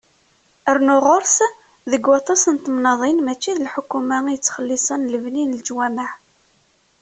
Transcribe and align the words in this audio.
Rnu 0.77 0.97
ɣer-s, 1.05 1.37
deg 1.91 2.03
waṭas 2.09 2.43
n 2.53 2.55
temnaḍin, 2.63 3.17
mačči 3.25 3.51
d 3.57 3.59
lḥukuma 3.67 4.17
i 4.27 4.33
yettxellisen 4.33 5.09
lebni 5.11 5.43
n 5.45 5.55
leǧwamaɛ. 5.59 6.09